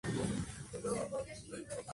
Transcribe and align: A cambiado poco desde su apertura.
A 0.03 0.07
cambiado 0.71 0.97
poco 1.11 1.23
desde 1.25 1.45
su 1.47 1.53
apertura. 1.53 1.87